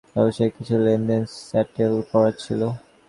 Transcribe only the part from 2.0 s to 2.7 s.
করার ছিল।